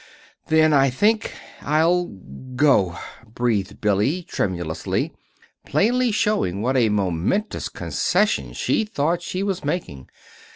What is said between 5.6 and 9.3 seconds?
plainly showing what a momentous concession she thought